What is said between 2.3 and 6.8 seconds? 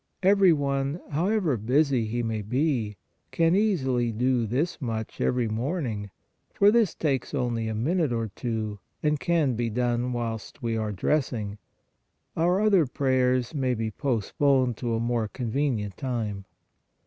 be, can easily do this much every morn ing, for